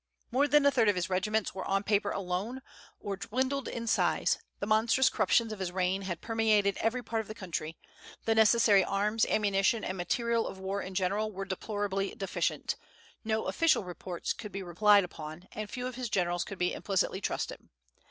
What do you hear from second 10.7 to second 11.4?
in general